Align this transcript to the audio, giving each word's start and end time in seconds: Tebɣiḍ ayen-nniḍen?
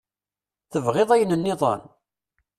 Tebɣiḍ 0.71 1.09
ayen-nniḍen? 1.11 1.81